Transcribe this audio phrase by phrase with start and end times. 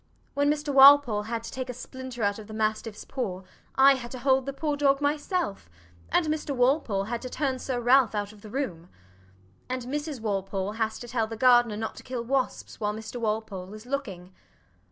[0.33, 0.73] When Mr.
[0.73, 3.43] Walpole had to take a splinter out of the mastiff's paw,
[3.75, 5.69] I had to hold the poor dog myself;
[6.11, 8.89] and Mr Walpole had to turn Sir Ralph out of the room.
[9.69, 10.19] And Mrs.
[10.19, 13.17] Walpole has to tell the gardener not to kill wasps when Mr.
[13.17, 14.33] Walpole is looking.